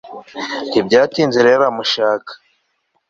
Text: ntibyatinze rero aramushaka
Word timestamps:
ntibyatinze 0.69 1.39
rero 1.47 1.61
aramushaka 1.63 2.31